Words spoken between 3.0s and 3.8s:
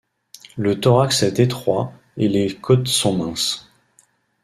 minces.